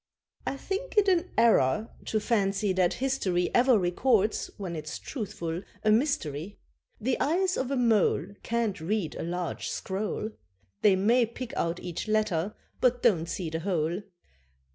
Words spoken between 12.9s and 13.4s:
don't